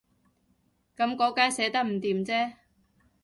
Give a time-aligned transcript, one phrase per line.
[0.97, 2.53] 噉嗰間寫得唔掂啫